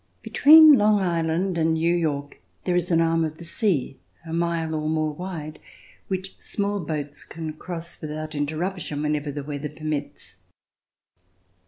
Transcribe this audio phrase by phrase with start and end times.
[0.23, 4.73] Between Long Island and New York there is an arm of the sea a mile
[4.73, 5.59] or more wide,
[6.07, 10.37] which small boats can cross without Interruption whenever the weather permits.